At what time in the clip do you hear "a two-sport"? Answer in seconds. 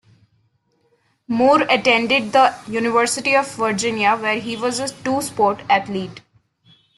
4.79-5.61